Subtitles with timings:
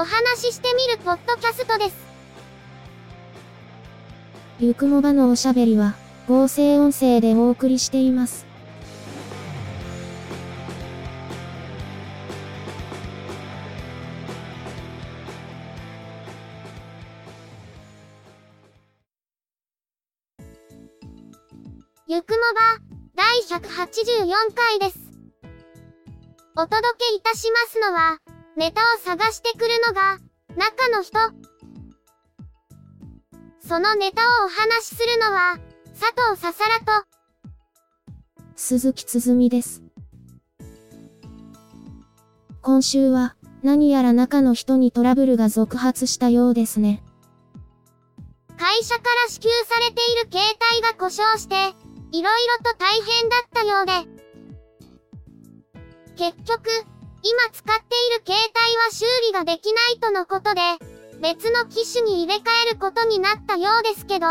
[0.00, 1.96] お話ししてみるポッドキャストです。
[4.60, 5.96] ゆくもばのおしゃべりは、
[6.28, 8.46] 合成音声でお送りしています。
[22.06, 22.78] ゆくもば、
[23.16, 24.98] 第184回です。
[26.56, 30.18] お届けいたしますのは、ネタを探してくるのが、
[30.56, 31.16] 中の人。
[33.60, 35.60] そのネタをお話しするのは、
[35.96, 37.06] 佐藤ささらと、
[38.56, 39.84] 鈴木つづみです。
[42.60, 47.04] 今週は、何やら中の人にトラブルが続発したようですね。
[48.58, 51.54] 会社から支給されている携帯が故障して、
[52.10, 53.92] いろいろと大変だったようで。
[56.16, 56.68] 結局、
[57.22, 60.60] 今使っている携帯は修理ができないとのことで、
[61.20, 64.26] 別の機種に入れ替えることになったようですけど、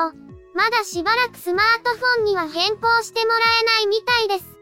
[0.56, 4.58] まだしばらくスマートフォンには変更してもらえないみたいです。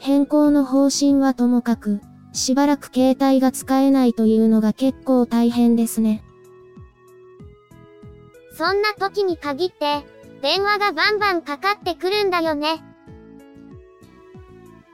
[0.00, 2.00] 変更の方針はともかく、
[2.32, 6.24] しばらく携帯が使えないというのが結構大変ですね。
[8.56, 10.04] そんな時に限って、
[10.40, 12.82] 電話がバンバンかかってくるんだよね。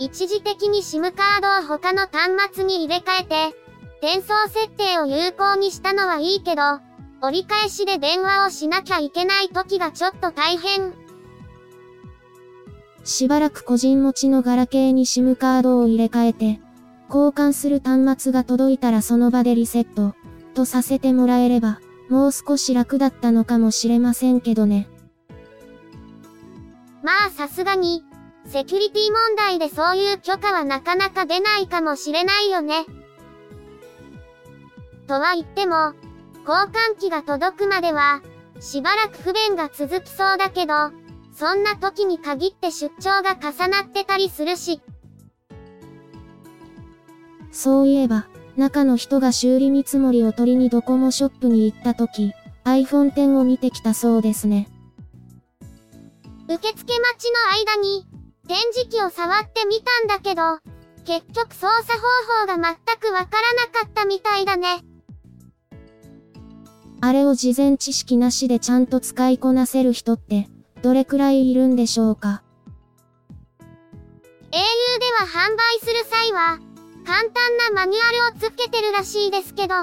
[0.04, 3.56] 一時的に SIM カードを他の端末に入れ替えて、
[4.02, 6.62] 転送設定を有効にしたのはいいけど、
[7.22, 10.92] 折り返しで電話をしなきゃいけない時がちょっと大変。
[13.02, 16.60] しばらく個人持ちのガラケーに SIM カードを入れ替えて、
[17.08, 20.14] 交換する端末が届いたらその場でリセット、
[20.52, 24.86] とさせてもらえれば、もう少し楽だったのかもしれませんけどね。
[27.02, 28.04] まあさすがに、
[28.46, 32.84] セキュリティ問題でそういう許可はなかなか出ないかもしれないよね。
[35.06, 35.94] とは言っても、
[36.46, 38.22] 交換機が届くまでは、
[38.60, 40.74] しばらく不便が続きそうだけど、
[41.34, 44.80] そんな時に限って出張が重なってたりするし、
[47.50, 52.32] そういえば、中の人が修理見積もりを取りにドコモショップに行った時、
[52.64, 54.68] iPhone X を見てきたそうですね。
[56.46, 56.84] 受付待
[57.18, 58.06] ちの間に、
[58.46, 60.58] 展示機を触ってみたんだけど、
[61.04, 64.82] 結局操作方法が全くわからなかったみたいだね。
[67.00, 70.48] あれを事前知識なしでちゃんと使いこなせる人って、
[70.82, 72.42] どれくらいいるんでしょうか
[73.60, 73.60] ？au
[74.50, 74.60] で
[75.18, 76.58] は販売する際は、
[77.06, 79.74] 簡単なマニュアルをつけてるらしいですけど、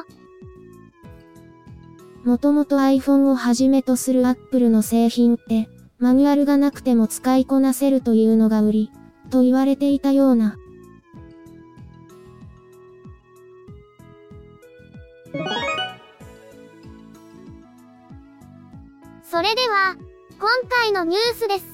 [2.24, 5.68] もともと iPhone をはじめとする Apple の製品って、
[6.02, 8.92] マニュアルがなくても使いこなせるというのが売り、
[9.30, 10.58] と言われていたような。
[19.24, 19.96] それでは、
[20.40, 21.66] 今回のニュースです。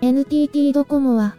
[0.00, 1.36] NTT ドコモは、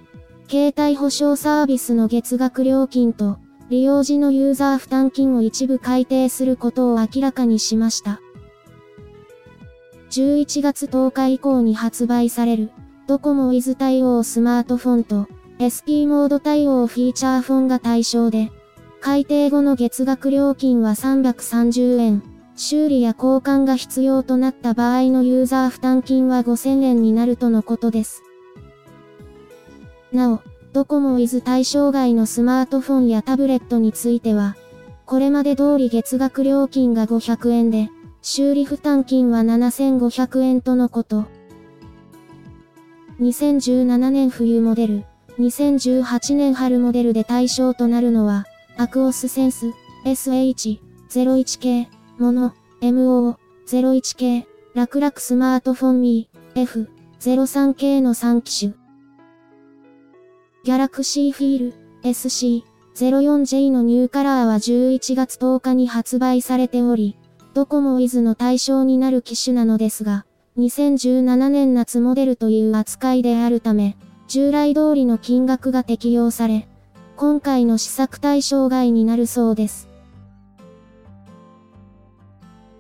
[0.50, 3.38] 携帯保証サービスの月額料金と、
[3.70, 8.22] 利用時のユーザー負担金を一部改定することを明らかにしました。
[10.10, 12.72] 11月10日以降に発売される、
[13.08, 15.28] ドコモ Wiz 対応スマートフォンと、
[15.60, 18.52] SP モード対応フィーチャーフォンが対象で、
[19.02, 22.24] 改定後の月額料金は330円、
[22.56, 28.24] 修理や交換が必要となった場合のユーザー負担金は5000円になるとのことです。
[30.12, 30.42] なお、
[30.74, 34.56] ドコモ Wiz 対象外のスマートフォンやタブレットについては、
[35.06, 37.90] これまで通り月額料金が500円で、
[38.22, 41.26] 修理負担金は7500円とのこと。
[43.20, 45.06] 2017年冬モデル、
[45.40, 48.46] 2018年春モデルで対象となるのは、
[48.78, 49.72] アクオスセンス、
[50.06, 56.68] SH01 系、モノ、MO01 系、楽々スマートフォンミー、
[57.20, 58.74] F03 系の3機種。
[60.64, 61.74] ギャラクシーフィール
[62.04, 67.16] SC04J のニューカラーは11月10日に発売されており、
[67.58, 70.28] ドコモ Wiz の対象になる機種なのですが、
[70.60, 76.68] 2017年夏モデルという扱いであるため、従来通りの金額が適用され、
[77.16, 79.88] 今回の試作対象外になるそうです。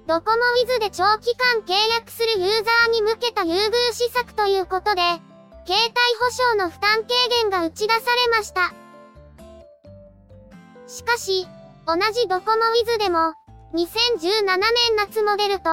[0.06, 5.20] ドコモウィズで長期間契約するユーザーに向けた優遇施策ということで、携
[5.66, 5.74] 帯
[6.20, 7.08] 保証の負担軽
[7.42, 8.76] 減が打ち出されました。
[10.86, 11.48] しかし、
[11.88, 13.34] 同じドコモウィズでも、
[13.78, 15.70] 2017年夏モデルと、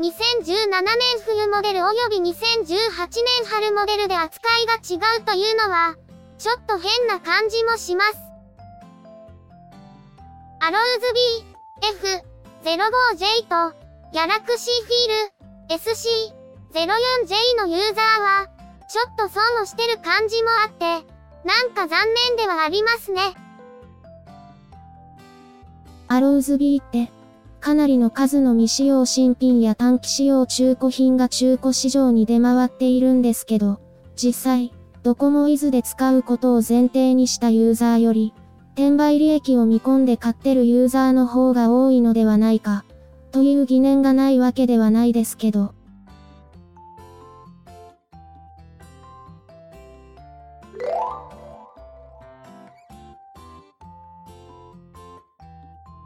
[0.00, 0.88] 2017年
[1.22, 2.32] 冬モデル及び2018
[2.96, 5.94] 年春モデルで扱いが違うというのは、
[6.38, 8.16] ちょっと変な感じもします。
[10.60, 11.44] アローズ B、
[11.90, 12.24] F、
[12.64, 13.76] 05J と、
[14.12, 18.48] ギャラクシーフィール、SC04J のユーザーは、
[18.88, 21.06] ちょっと損をしてる感じもあって、
[21.46, 23.34] なんか残念ではありますね。
[26.08, 27.12] アローズ B って、
[27.62, 33.80] かなりの数の未使用新品や短期使用中古品が中古市場に出回っているんですけど、
[34.16, 34.72] 実際、
[35.04, 38.34] ドコモイズで使うことを前提にしたユーザーより、
[38.74, 42.84] 転売利益を見込んで買ってるユーザーの方が多いのではないか、
[43.30, 45.72] という疑念がないわけではないですけど。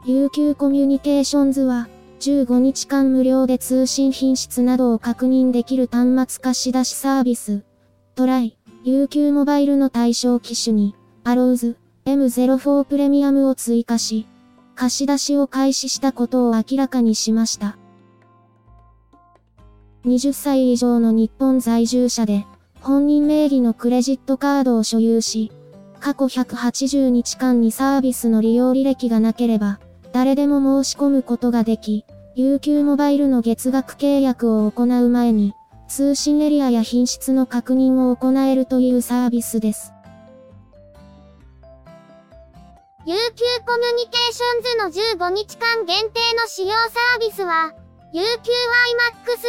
[0.07, 1.89] UQ コミュニケーションズは、
[2.21, 7.65] 15日間無料で通信品質などを確認できる端末貸し出しサービス、
[8.15, 10.95] トライ、UQ モバイルの対象機種に、
[11.25, 14.29] アローズ、M04 プレミアムを追加し、
[14.77, 17.77] 貸し出しを開始したことを明らかにしました。
[20.05, 22.47] 20歳以上の日本在住者で、
[22.81, 25.51] 本人名義のクレジットカードを所有し、
[25.99, 29.81] 過去180日間にサービスの利用履歴がなければ、
[30.17, 32.07] 誰でも申し込むことができ、
[32.39, 35.53] UQ モバイルの月額契約を行う前に、
[35.89, 39.93] 通信エリアや品質の確認を行えるというサービスです。
[43.05, 43.13] UQ
[43.67, 47.75] コミュニケーションズの15日間限定の使用サービスは、
[48.15, 48.23] UQYMAX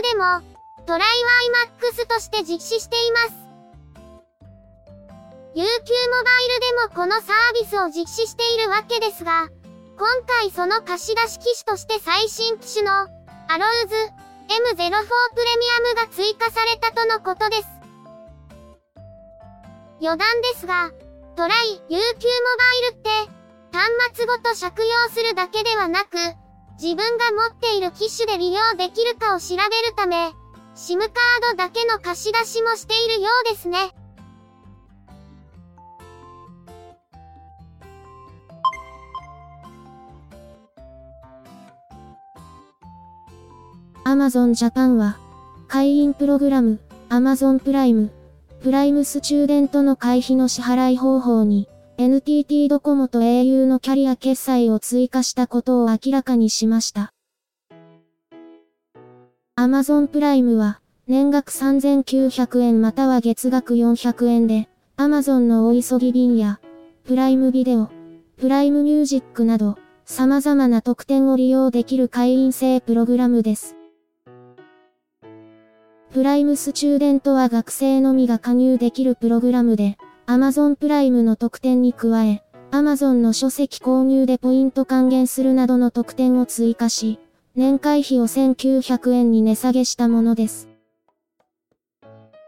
[0.02, 0.42] でも、
[0.86, 1.08] トライ
[1.80, 3.48] YMAX として実施しています。
[5.56, 5.80] UQ モバイル
[6.60, 9.48] でもこのサービスを実施しているわけですが、
[9.98, 13.06] 今回その貸し出し機種として最新機種の、ア
[13.58, 13.96] ローズ
[14.46, 17.68] M04 プレミアムが追加されたとのことです。
[20.00, 20.20] 余談
[20.54, 20.92] ですが、
[21.36, 23.10] トライ UQ モバイルって、
[23.74, 26.18] 端末ごと借用するだけではなく、
[26.80, 30.30] 自分が持っている機種で利用できるかを調べるため、
[30.76, 31.10] SIM カー
[31.54, 33.96] ドだけの貸し出しもしているようですね。
[44.08, 45.18] Amazon Japan は、
[45.68, 48.10] 会員プログラム、Amazon プライム、
[48.62, 51.68] プライムスチューデントの会費の支払い方法に、
[51.98, 57.12] NTT ドコモと au のキャリア決済を追加したことを明らかにしました。
[59.60, 66.62] Amazon プライムは、年額3900円または月額400円で、Amazon のお急ぎ便や、
[67.04, 67.90] プライムビデオ、
[68.38, 73.77] プライムミュージックなど、様々な特典を利用できる会員制プログラムです。
[76.14, 87.20] プライムスチューデントは学生のみが加入できるプログラムで、Amazon プライムの特典に加え、Amazon の書籍購入でポイント還元するなどの特典を追加し、
[87.56, 90.70] 年会費を1900円に値下げしたものです。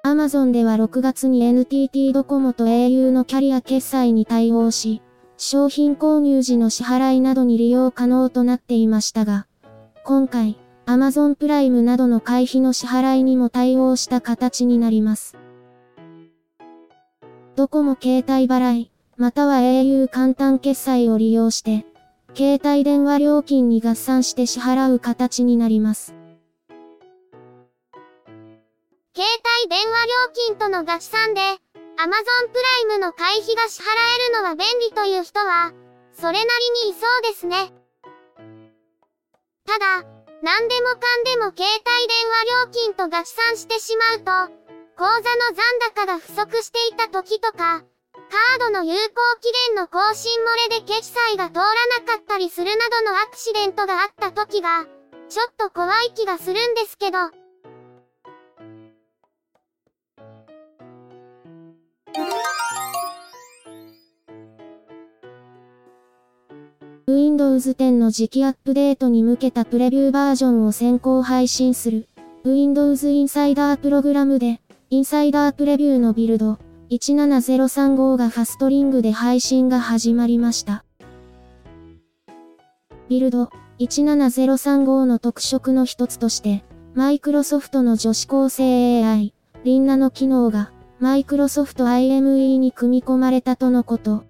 [0.06, 5.02] Amazon では6月に NTT ドコモと au のキャリア決済に対応し、
[5.36, 9.48] 商品購入時の支払いなどに利用可能となっていましたが、
[10.04, 10.58] 今回、
[10.90, 15.38] Amazon プライムなどの会費の支払いにも対応した形になります。
[17.56, 21.86] ドコモ携帯払い、または au 簡単決済を利用して、
[22.34, 26.16] 携帯電話料金に合算して支払う形になります。
[29.14, 29.28] 携
[29.62, 30.12] 帯電話料
[30.48, 31.54] 金との合算で、Amazon
[32.02, 33.86] プライムの会費が支払
[34.26, 35.72] えるのは便利という人は、
[36.14, 37.74] それなりにいそうですね。
[39.68, 44.54] ただ、何でもかんでも携帯電話料金と合算してしまうと、
[44.96, 54.86] 口座の残高が不足していた時とか、カードの有効期限の更新漏れで決済が通らなかったりするなどのアクシデントがあった時が、
[55.30, 57.39] ちょっと怖い気がするんですけど。
[67.60, 72.08] Windows 10の次期アップデートに向けたプレビューバージョンを先行配信する
[72.46, 76.58] Windows Insider プログラムで、インサイダープレビューのビルド、
[76.90, 80.86] 17035がファストリングで配信が始まりました。
[83.10, 83.50] ビルド
[83.80, 86.64] 17035の特色の一つとして、
[86.96, 89.34] マイクロソフトの女子高生 AI、
[89.66, 94.29] リンナの機能が、マイクロソフト IME に組み込まれたとのこと。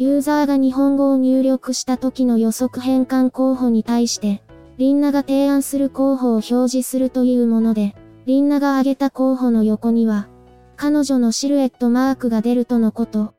[0.00, 4.44] ユーザーが日本語を入力した時の予測変換候補に対して、
[4.76, 10.28] リンナが提案する候補を表示するというもので、リンナが挙げた候補の横には、
[10.76, 13.34] 彼女のシルエットマークが出るとのこと。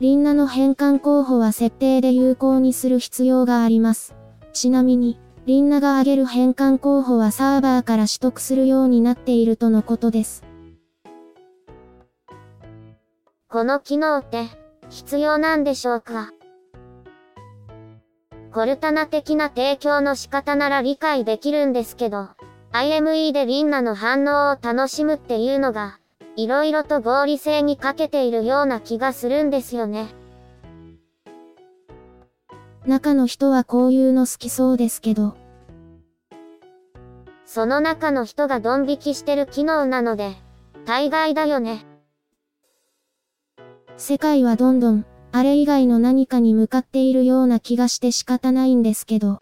[0.00, 4.14] リンナの変換候補は設定で有効にする必要があります。
[4.52, 10.44] ちなみに、リンナが挙げる変換候補はサーバーから取得するようになっているとのことです。
[13.54, 14.48] この機能って
[14.90, 16.32] 必要なんでしょうか？
[18.52, 22.30] コルタナ的な提供の仕方なら理解できるんですけど、
[22.72, 26.00] IME でリンナの反応を楽しむっていうのが、
[26.34, 30.08] 色々と合理性に欠けているような気がするんですよね。
[32.86, 35.36] 中の人はこういうの好きそうですけど。
[37.44, 40.32] その中の人がドン引きしてる機能なので、
[40.86, 41.86] 大概だよね。
[43.96, 49.40] 世界はどんどん、あれ以外の何かに向かっているような気がして仕方ないんですけど。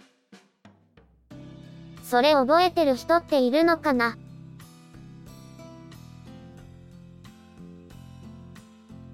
[2.05, 4.17] それ覚えてる人っているのかな？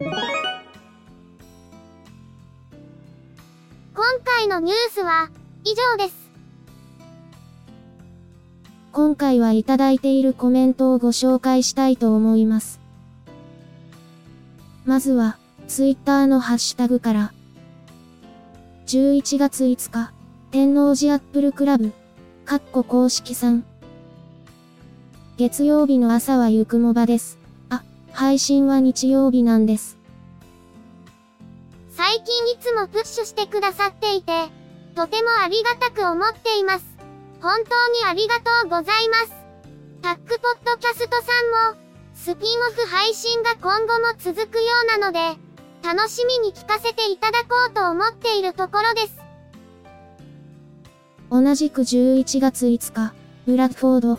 [0.01, 0.11] 今
[4.25, 5.31] 回のニュースは
[5.65, 6.29] 以上です。
[8.93, 12.81] 今回はいただいているコメントをご紹介したいと思います。
[14.89, 17.35] まずは、ツイッターのハッシュタグから。
[18.87, 20.13] 11月5日、
[20.51, 21.93] 天王寺アップルクラブ、
[22.47, 23.67] かっこ公式さん。
[25.37, 27.37] 月曜日の朝はゆくもばです。
[27.69, 29.99] あ、配信は日曜日なんです。
[31.91, 34.49] 最近いつもプッシュしてくださっていて、
[34.95, 36.87] とてもありがたく思っています。
[37.43, 39.35] 本当にありがとうございます。
[40.01, 41.88] タックポッドキャストさんも、
[42.19, 44.63] スピンオフ配信が今後も続くよ
[44.97, 45.39] うなので、
[45.85, 49.17] 楽しみに聞かせていただこうと思っているところです。
[51.31, 53.15] 同じく11月5日、
[53.47, 54.19] ブラッドフォード、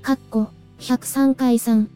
[0.00, 1.90] カッコ、103回さん。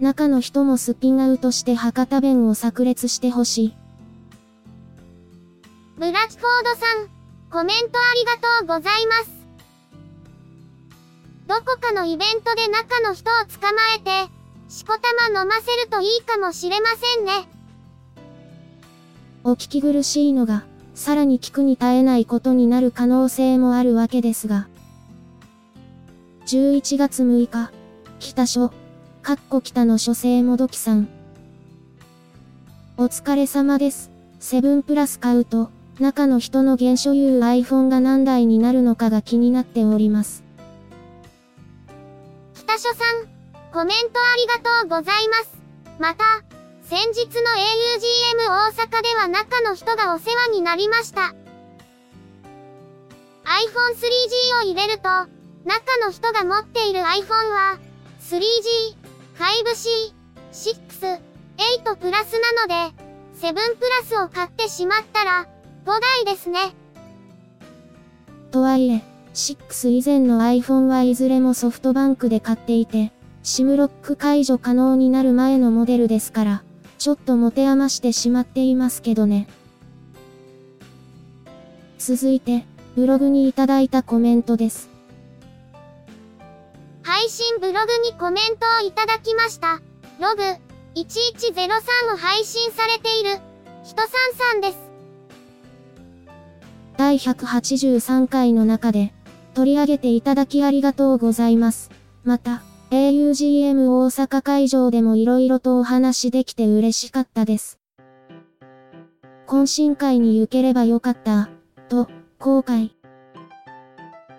[0.00, 3.76] 中の人もスピンアウトして博多弁を炸裂してほしい。
[5.96, 7.08] ブラッドフォードさん、
[7.48, 9.37] コメントありがとうございます。
[11.48, 14.30] どこかのイベントで中の人を捕まえて、
[14.68, 17.48] しこたま飲ませるといいかもしれませんね。
[19.44, 20.64] お聞き苦しいのが、
[20.94, 24.68] さらに聞くに耐えないことになる可能性もあるわけですが。
[26.44, 27.70] 11月6日、
[28.18, 28.68] 北書、
[29.22, 31.08] かっこ北の書生もどきさん。
[32.98, 34.10] お疲れ様です。
[34.38, 40.47] セブンプラス買うと、中の人の現所有 iPhone が何台になるのかが気になっております。
[42.68, 43.24] 北書さん、
[43.72, 45.56] コメントありがとうございます。
[45.98, 46.42] また、
[46.82, 51.34] 先日の augm 大阪では中の人がお世話になりました。
[53.42, 55.08] iPhone 3G を入れると、
[55.64, 57.78] 中の人が持っている iPhone は、
[58.20, 58.42] 3G、
[59.38, 60.12] 5C、
[60.52, 61.20] 6、
[61.56, 62.94] 8プラスなので、
[63.40, 65.46] 7プラスを買ってしまったら、
[65.86, 66.74] 5台ですね。
[68.50, 69.02] とはいえ、
[69.34, 76.62] 6以前の iPhone はいずれもソフトバンクで買っていて、SIM ロック解除可能になる前のモデルですから、
[76.98, 79.48] ちょっと持て余してしまっていますけどね。
[81.98, 82.64] 続いて、
[82.96, 84.88] ブログにいただいたコメントです。
[87.02, 89.80] 配信ブログにコメントをいただきました。
[90.20, 90.42] ログ
[90.94, 93.38] 1103を配信されている、
[93.84, 94.78] 人さんさんです。
[96.96, 99.12] 第183回の中で、
[99.58, 101.90] 取り上げていただきありがとうございます。
[102.22, 102.62] また、
[102.92, 107.80] augm 大阪会場でも色々とお話できて嬉しかったです。
[109.48, 111.48] 懇親会に行ければよかった、
[111.88, 112.06] と、
[112.38, 112.90] 後悔。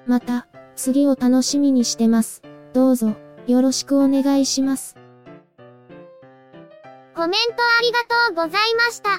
[0.08, 0.48] また、
[0.78, 2.42] 次を楽しみにしてます。
[2.72, 4.96] どうぞ、よろしくお願いします。
[7.14, 8.00] コメントありが
[8.32, 9.10] とうございました。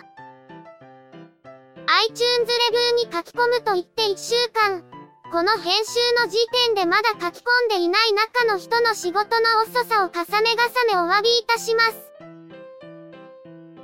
[2.09, 4.83] iTunes レビューに書き込むと言って1週間、
[5.32, 12.10] この編集の時点でまだ書き込んでいない中の人の仕事の遅さを重ね重ねお詫びいたします。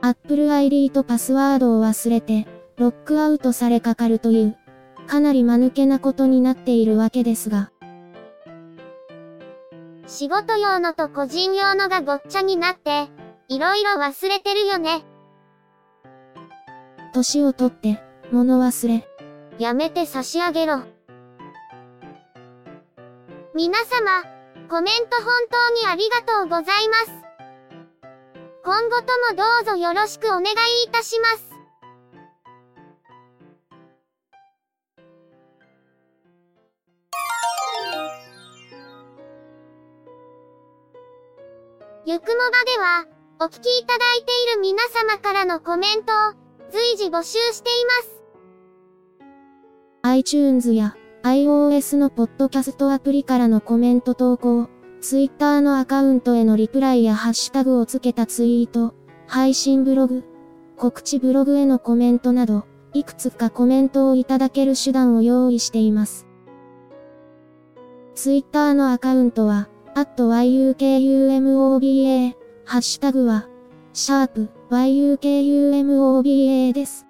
[0.00, 2.48] Apple ID とパスワードを忘れて、
[2.78, 4.56] ロックアウトされかかるという、
[5.06, 7.70] かなり間抜けなことになっているわけですが。
[10.08, 13.08] 仕事用のと個人用のがごっちゃになって、
[13.46, 15.04] いろいろ忘れてるよね。
[17.14, 19.08] 年をとって、物忘れ。
[19.60, 20.95] やめて差し上げろ。
[23.56, 24.22] 皆様、
[24.68, 27.12] コメント本当にありがとうございます。
[28.62, 30.44] 今後ともどうぞよろしくお願い
[30.86, 31.56] いたします。
[42.04, 43.06] ゆくもばでは、
[43.40, 46.16] お聞きいただいている皆様からのコメントを
[46.70, 48.22] 随時募集しています。
[50.02, 50.94] iTunes や
[51.26, 54.68] iOS のポッドキャストアプリからのコメント投稿、
[55.00, 58.94] Twitter のアカウントへのリプライやハッシュタグをつけたツイート、
[59.26, 60.22] 配信ブログ、
[60.76, 62.64] 告知ブログへのコメントなど、
[62.94, 66.28] いくつかコメントをいただける手段を用意しています。
[68.14, 73.48] Twitter のアカウントは、yukumoba ハッシュタグは、
[73.92, 77.05] シャープ yukumoba です。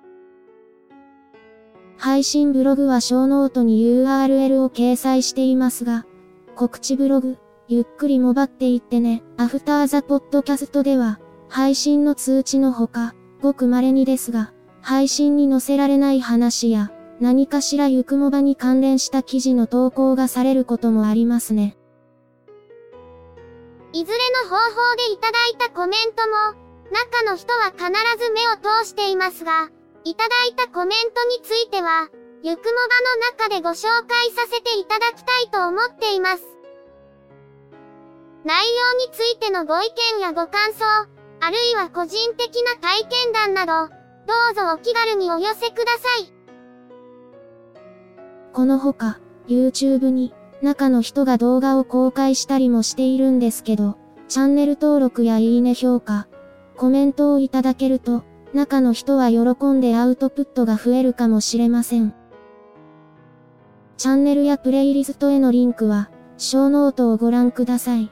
[1.99, 6.07] 配信ブログはショーノートに URL を掲載していますが、
[6.55, 7.39] 告知ブログ、
[7.69, 21.77] ゆっくりもばっていってね、アフターザポッドキャストでは、配信の通知のほか、ごく稀にですが、配信に載せられない話や、何かしらゆくもばに関連した記事の投稿がされることもありますね。
[23.93, 27.87] いずれの方法でいただいたコメントも、中の人は必
[28.23, 29.71] ず目を通していますが、
[30.07, 32.09] いただいたコメントについては、
[32.45, 36.45] ゆくもばの中でご紹介させていただきたいと思っています。
[38.45, 40.85] 内容についてのご意見やご感想、
[41.41, 46.33] あるいは個人的な体験談など、どうぞお気軽にお寄せください。
[48.53, 50.33] このほか、YouTube に
[50.63, 53.99] 中の人が動画を公開したりもしているんですけど、
[54.29, 56.29] チャンネル登録やいいね評価、
[56.77, 58.23] コメントをいただけると、
[58.57, 62.15] 中の人は喜んでアウトプットが増えるかもしれません。
[63.99, 68.11] チャンネルやプレイリストへのリンクは、ショーノートをご覧ください。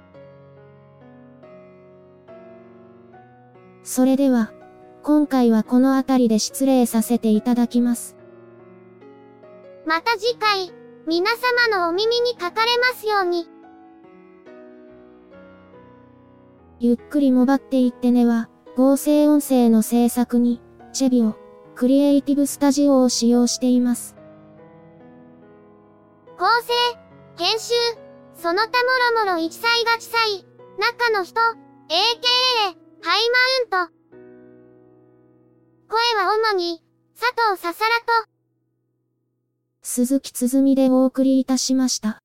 [3.82, 4.52] それでは、
[5.02, 8.16] 今回はこの辺りで失礼させていただきます。
[9.86, 10.72] また次回。
[11.06, 11.30] 皆
[11.68, 13.46] 様のお耳にかかれますように。
[16.80, 20.60] ゆっくりもばっていってねは、合成音声の制作に、
[20.92, 21.36] チェビオ、
[21.76, 24.16] クリエイティブスタジオを使用しています。
[26.36, 26.72] 構成、
[27.38, 27.72] 編集、
[28.34, 28.66] その他
[29.22, 30.44] もろもろ一切が地裁、
[30.78, 31.54] 中の人、AKA、
[33.02, 33.30] ハイ
[33.70, 33.94] マウント。
[35.88, 36.82] 声は主に、
[37.18, 38.28] 佐藤ささらと、
[39.82, 42.23] 鈴木つづみでお送りいたしました。